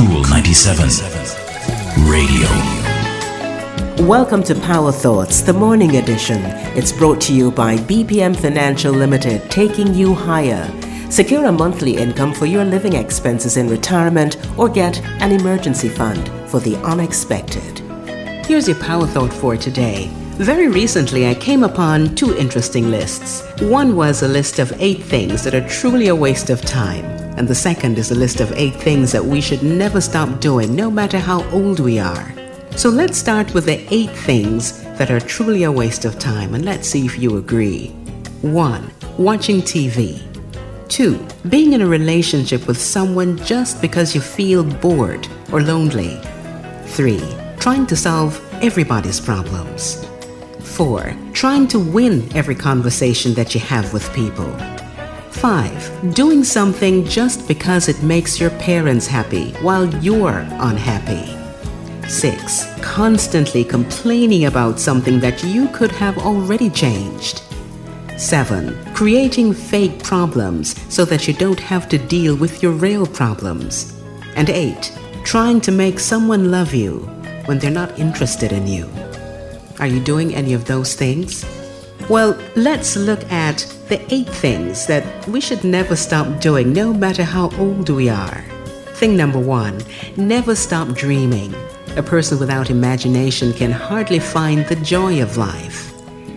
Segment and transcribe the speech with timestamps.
[0.00, 0.88] Cool 97
[2.08, 2.48] Radio.
[4.08, 6.40] Welcome to Power Thoughts, the morning edition.
[6.74, 10.66] It's brought to you by BPM Financial Limited, taking you higher.
[11.10, 16.30] Secure a monthly income for your living expenses in retirement or get an emergency fund
[16.48, 17.80] for the unexpected.
[18.46, 20.08] Here's your Power Thought for today.
[20.38, 23.42] Very recently, I came upon two interesting lists.
[23.60, 27.04] One was a list of eight things that are truly a waste of time,
[27.36, 30.74] and the second is a list of eight things that we should never stop doing,
[30.74, 32.34] no matter how old we are.
[32.76, 36.64] So let's start with the eight things that are truly a waste of time, and
[36.64, 37.88] let's see if you agree.
[38.42, 38.90] 1.
[39.18, 40.22] Watching TV.
[40.88, 41.26] 2.
[41.48, 46.20] Being in a relationship with someone just because you feel bored or lonely.
[46.86, 47.20] 3.
[47.58, 50.06] Trying to solve everybody's problems.
[50.60, 51.14] 4.
[51.32, 54.50] Trying to win every conversation that you have with people.
[55.40, 56.12] 5.
[56.12, 61.34] Doing something just because it makes your parents happy while you're unhappy.
[62.06, 62.66] 6.
[62.82, 67.40] Constantly complaining about something that you could have already changed.
[68.18, 68.76] 7.
[68.92, 73.98] Creating fake problems so that you don't have to deal with your real problems.
[74.36, 74.92] And 8.
[75.24, 76.98] Trying to make someone love you
[77.46, 78.90] when they're not interested in you.
[79.78, 81.46] Are you doing any of those things?
[82.10, 83.58] Well, let's look at
[83.88, 88.42] the 8 things that we should never stop doing no matter how old we are.
[88.94, 89.80] Thing number 1
[90.16, 91.54] never stop dreaming.
[91.94, 95.94] A person without imagination can hardly find the joy of life.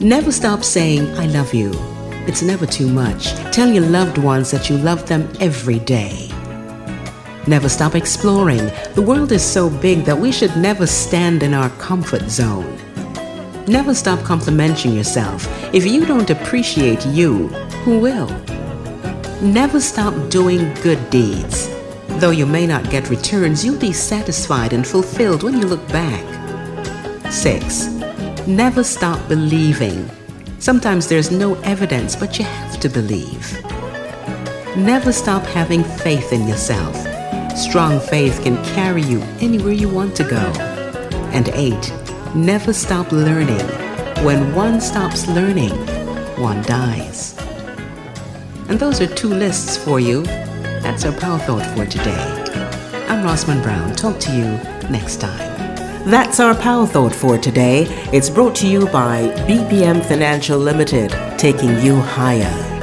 [0.00, 1.72] Never stop saying, I love you.
[2.28, 3.32] It's never too much.
[3.50, 6.30] Tell your loved ones that you love them every day.
[7.48, 8.70] Never stop exploring.
[8.94, 12.78] The world is so big that we should never stand in our comfort zone.
[13.68, 15.44] Never stop complimenting yourself.
[15.74, 17.48] If you don't appreciate you,
[17.82, 18.28] who will?
[19.42, 21.68] Never stop doing good deeds.
[22.20, 26.22] Though you may not get returns, you'll be satisfied and fulfilled when you look back.
[27.32, 27.86] 6.
[28.46, 30.08] Never stop believing.
[30.60, 33.52] Sometimes there's no evidence, but you have to believe.
[34.76, 36.96] Never stop having faith in yourself.
[37.58, 40.52] Strong faith can carry you anywhere you want to go.
[41.32, 42.05] And 8.
[42.34, 43.66] Never stop learning.
[44.24, 45.70] When one stops learning,
[46.36, 47.36] one dies.
[48.68, 50.22] And those are two lists for you.
[50.82, 52.44] That's our power thought for today.
[53.08, 53.94] I'm Rossman Brown.
[53.94, 54.44] Talk to you
[54.90, 55.56] next time.
[56.06, 57.86] That's our Power Thought for today.
[58.12, 62.75] It's brought to you by BPM Financial Limited, taking you higher.